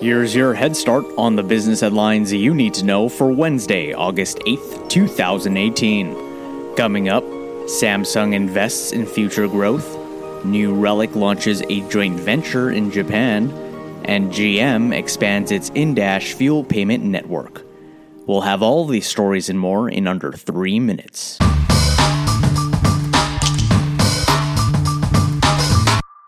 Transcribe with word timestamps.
Here's 0.00 0.34
your 0.34 0.52
head 0.52 0.76
start 0.76 1.06
on 1.16 1.36
the 1.36 1.42
business 1.42 1.80
headlines 1.80 2.30
you 2.30 2.52
need 2.52 2.74
to 2.74 2.84
know 2.84 3.08
for 3.08 3.32
Wednesday, 3.32 3.94
August 3.94 4.40
8th, 4.40 4.90
2018. 4.90 6.74
Coming 6.76 7.08
up, 7.08 7.24
Samsung 7.64 8.34
invests 8.34 8.92
in 8.92 9.06
future 9.06 9.48
growth, 9.48 9.96
New 10.44 10.74
Relic 10.74 11.16
launches 11.16 11.62
a 11.70 11.80
joint 11.88 12.20
venture 12.20 12.70
in 12.72 12.90
Japan, 12.90 13.50
and 14.04 14.30
GM 14.30 14.94
expands 14.94 15.50
its 15.50 15.70
in-dash 15.70 16.34
fuel 16.34 16.62
payment 16.62 17.02
network. 17.02 17.62
We'll 18.26 18.42
have 18.42 18.62
all 18.62 18.84
these 18.84 19.06
stories 19.06 19.48
and 19.48 19.58
more 19.58 19.88
in 19.88 20.06
under 20.06 20.30
three 20.30 20.78
minutes. 20.78 21.38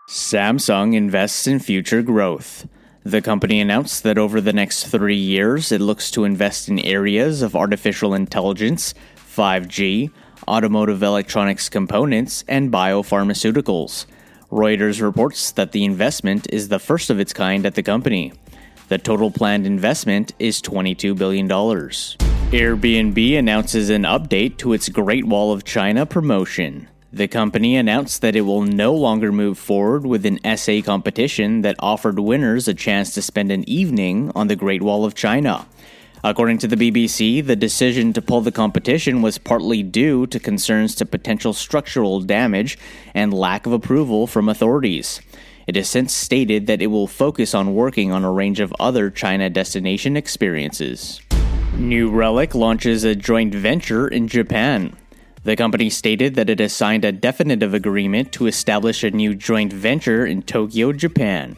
Samsung 0.09 0.95
invests 0.95 1.45
in 1.45 1.59
future 1.59 2.01
growth. 2.01 2.67
The 3.09 3.23
company 3.23 3.59
announced 3.59 4.03
that 4.03 4.19
over 4.19 4.39
the 4.39 4.53
next 4.53 4.85
three 4.85 5.15
years, 5.15 5.71
it 5.71 5.81
looks 5.81 6.11
to 6.11 6.25
invest 6.25 6.69
in 6.69 6.77
areas 6.77 7.41
of 7.41 7.55
artificial 7.55 8.13
intelligence, 8.13 8.93
5G, 9.35 10.11
automotive 10.47 11.01
electronics 11.01 11.69
components, 11.69 12.43
and 12.47 12.71
biopharmaceuticals. 12.71 14.05
Reuters 14.51 15.01
reports 15.01 15.49
that 15.53 15.71
the 15.71 15.85
investment 15.85 16.45
is 16.53 16.67
the 16.67 16.77
first 16.77 17.09
of 17.09 17.19
its 17.19 17.33
kind 17.33 17.65
at 17.65 17.73
the 17.73 17.81
company. 17.81 18.31
The 18.89 18.99
total 18.99 19.31
planned 19.31 19.65
investment 19.65 20.33
is 20.37 20.61
$22 20.61 21.17
billion. 21.17 21.49
Airbnb 21.49 23.39
announces 23.39 23.89
an 23.89 24.03
update 24.03 24.57
to 24.57 24.73
its 24.73 24.87
Great 24.87 25.25
Wall 25.25 25.51
of 25.51 25.63
China 25.63 26.05
promotion. 26.05 26.87
The 27.11 27.27
company 27.27 27.75
announced 27.75 28.21
that 28.21 28.35
it 28.35 28.41
will 28.41 28.61
no 28.61 28.93
longer 28.93 29.31
move 29.31 29.57
forward 29.57 30.05
with 30.05 30.27
an 30.27 30.39
essay 30.45 30.83
competition 30.83 31.61
that 31.61 31.75
offered 31.79 32.19
winners 32.19 32.67
a 32.67 32.73
chance 32.75 33.15
to 33.15 33.21
spend 33.23 33.51
an 33.51 33.67
evening 33.67 34.31
on 34.35 34.47
the 34.47 34.55
Great 34.55 34.83
Wall 34.83 35.05
of 35.05 35.15
China. 35.15 35.65
According 36.23 36.59
to 36.59 36.67
the 36.67 36.75
BBC, 36.75 37.43
the 37.43 37.55
decision 37.55 38.13
to 38.13 38.21
pull 38.21 38.41
the 38.41 38.51
competition 38.51 39.23
was 39.23 39.39
partly 39.39 39.81
due 39.81 40.27
to 40.27 40.39
concerns 40.39 40.93
to 40.95 41.05
potential 41.05 41.51
structural 41.51 42.21
damage 42.21 42.77
and 43.15 43.33
lack 43.33 43.65
of 43.65 43.73
approval 43.73 44.27
from 44.27 44.47
authorities. 44.47 45.19
It 45.65 45.75
has 45.77 45.89
since 45.89 46.13
stated 46.13 46.67
that 46.67 46.81
it 46.81 46.87
will 46.87 47.07
focus 47.07 47.55
on 47.55 47.73
working 47.73 48.11
on 48.11 48.23
a 48.23 48.31
range 48.31 48.59
of 48.59 48.73
other 48.79 49.09
China 49.09 49.49
destination 49.49 50.15
experiences. 50.15 51.21
New 51.75 52.11
Relic 52.11 52.53
launches 52.53 53.03
a 53.03 53.15
joint 53.15 53.55
venture 53.55 54.07
in 54.07 54.27
Japan. 54.27 54.95
The 55.43 55.55
company 55.55 55.89
stated 55.89 56.35
that 56.35 56.49
it 56.49 56.59
has 56.59 56.73
signed 56.73 57.05
a 57.05 57.13
definitive 57.13 57.73
agreement 57.73 58.33
to 58.33 58.47
establish 58.47 59.03
a 59.03 59.11
new 59.11 59.33
joint 59.33 59.71
venture 59.71 60.25
in 60.25 60.43
Tokyo, 60.43 60.91
Japan. 60.91 61.55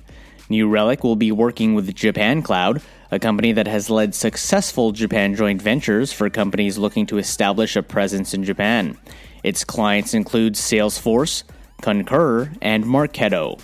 New 0.50 0.70
Relic 0.70 1.04
will 1.04 1.16
be 1.16 1.32
working 1.32 1.74
with 1.74 1.96
Japan 1.96 2.44
Cloud, 2.44 2.82
a 3.10 3.18
company 3.18 3.52
that 3.54 3.68
has 3.68 3.90
led 3.90 4.14
successful 4.14 4.92
Japan 4.92 5.34
joint 5.34 5.62
ventures 5.62 6.14
for 6.14 6.30
companies 6.30 6.78
looking 6.78 7.08
to 7.08 7.18
establish 7.18 7.76
a 7.76 7.82
presence 7.82 8.34
in 8.34 8.44
Japan. 8.44 8.98
Its 9.44 9.64
clients 9.64 10.14
include 10.14 10.54
Salesforce, 10.54 11.44
Concur, 11.82 12.52
and 12.62 12.84
Marketo. 12.84 13.60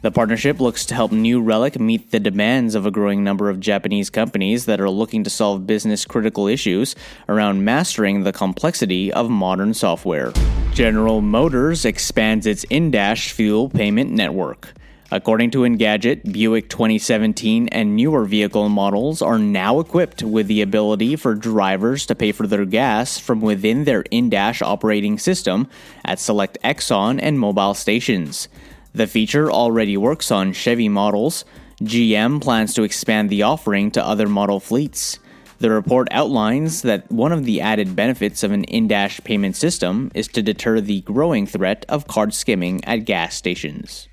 The 0.00 0.12
partnership 0.12 0.60
looks 0.60 0.86
to 0.86 0.94
help 0.94 1.10
New 1.10 1.42
Relic 1.42 1.80
meet 1.80 2.12
the 2.12 2.20
demands 2.20 2.76
of 2.76 2.86
a 2.86 2.90
growing 2.92 3.24
number 3.24 3.50
of 3.50 3.58
Japanese 3.58 4.10
companies 4.10 4.66
that 4.66 4.80
are 4.80 4.88
looking 4.88 5.24
to 5.24 5.30
solve 5.30 5.66
business 5.66 6.04
critical 6.04 6.46
issues 6.46 6.94
around 7.28 7.64
mastering 7.64 8.22
the 8.22 8.32
complexity 8.32 9.12
of 9.12 9.28
modern 9.28 9.74
software. 9.74 10.32
General 10.72 11.20
Motors 11.20 11.84
expands 11.84 12.46
its 12.46 12.62
in-dash 12.70 13.32
fuel 13.32 13.68
payment 13.70 14.12
network. 14.12 14.72
According 15.10 15.50
to 15.52 15.64
Engadget, 15.64 16.32
Buick 16.32 16.68
2017 16.68 17.66
and 17.68 17.96
newer 17.96 18.24
vehicle 18.24 18.68
models 18.68 19.20
are 19.20 19.38
now 19.38 19.80
equipped 19.80 20.22
with 20.22 20.46
the 20.46 20.62
ability 20.62 21.16
for 21.16 21.34
drivers 21.34 22.06
to 22.06 22.14
pay 22.14 22.30
for 22.30 22.46
their 22.46 22.66
gas 22.66 23.18
from 23.18 23.40
within 23.40 23.82
their 23.82 24.02
in-dash 24.12 24.62
operating 24.62 25.18
system 25.18 25.66
at 26.04 26.20
select 26.20 26.56
Exxon 26.62 27.18
and 27.20 27.36
Mobil 27.36 27.74
stations. 27.74 28.46
The 28.98 29.06
feature 29.06 29.48
already 29.48 29.96
works 29.96 30.32
on 30.32 30.52
Chevy 30.52 30.88
models. 30.88 31.44
GM 31.80 32.42
plans 32.42 32.74
to 32.74 32.82
expand 32.82 33.30
the 33.30 33.44
offering 33.44 33.92
to 33.92 34.04
other 34.04 34.28
model 34.28 34.58
fleets. 34.58 35.20
The 35.60 35.70
report 35.70 36.08
outlines 36.10 36.82
that 36.82 37.08
one 37.08 37.30
of 37.30 37.44
the 37.44 37.60
added 37.60 37.94
benefits 37.94 38.42
of 38.42 38.50
an 38.50 38.64
in 38.64 38.88
dash 38.88 39.20
payment 39.20 39.54
system 39.54 40.10
is 40.16 40.26
to 40.26 40.42
deter 40.42 40.80
the 40.80 41.02
growing 41.02 41.46
threat 41.46 41.86
of 41.88 42.08
card 42.08 42.34
skimming 42.34 42.84
at 42.86 43.04
gas 43.04 43.36
stations. 43.36 44.08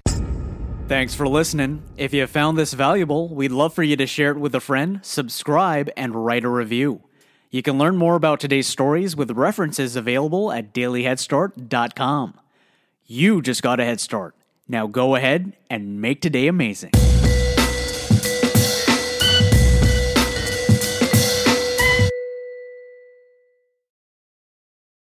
Thanks 0.87 1.15
for 1.15 1.27
listening. 1.27 1.81
If 1.97 2.13
you 2.13 2.27
found 2.27 2.55
this 2.55 2.73
valuable, 2.73 3.33
we'd 3.33 3.51
love 3.51 3.73
for 3.73 3.81
you 3.81 3.95
to 3.95 4.05
share 4.05 4.33
it 4.33 4.39
with 4.39 4.53
a 4.53 4.59
friend, 4.59 4.99
subscribe, 5.01 5.89
and 5.97 6.13
write 6.13 6.45
a 6.45 6.49
review. 6.49 7.01
You 7.49 7.63
can 7.63 7.79
learn 7.79 7.97
more 7.97 8.13
about 8.13 8.39
today's 8.39 8.67
stories 8.67 9.15
with 9.15 9.31
references 9.31 9.95
available 9.95 10.51
at 10.51 10.75
dailyheadstart.com. 10.75 12.39
You 13.07 13.41
just 13.41 13.63
got 13.63 13.79
a 13.79 13.83
head 13.83 13.99
start. 13.99 14.35
Now 14.67 14.87
go 14.87 15.15
ahead 15.15 15.53
and 15.69 16.01
make 16.01 16.21
today 16.21 16.47
amazing. 16.47 16.91